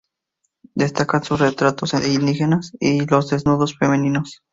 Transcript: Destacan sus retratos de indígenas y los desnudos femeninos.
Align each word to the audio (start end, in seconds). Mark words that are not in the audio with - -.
Destacan 0.73 1.23
sus 1.23 1.39
retratos 1.39 1.91
de 1.91 2.11
indígenas 2.11 2.71
y 2.79 3.05
los 3.05 3.29
desnudos 3.29 3.77
femeninos. 3.77 4.41